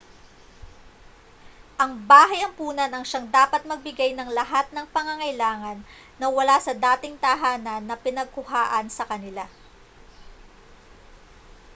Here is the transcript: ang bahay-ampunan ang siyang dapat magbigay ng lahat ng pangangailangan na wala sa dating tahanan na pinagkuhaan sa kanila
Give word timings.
ang 1.83 1.91
bahay-ampunan 2.11 2.89
ang 2.93 3.03
siyang 3.09 3.27
dapat 3.37 3.61
magbigay 3.71 4.11
ng 4.17 4.29
lahat 4.39 4.65
ng 4.73 4.85
pangangailangan 4.95 5.77
na 6.19 6.25
wala 6.37 6.55
sa 6.65 6.73
dating 6.85 7.15
tahanan 7.25 7.83
na 7.85 7.93
pinagkuhaan 8.05 8.87
sa 8.97 9.05
kanila 9.11 9.45